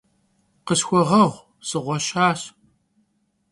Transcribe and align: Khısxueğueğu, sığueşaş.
Khısxueğueğu, 0.65 1.31
sığueşaş. 1.67 2.41